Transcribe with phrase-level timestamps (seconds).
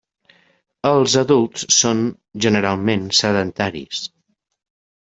[0.91, 2.01] Els adults són,
[2.47, 4.07] generalment, sedentaris.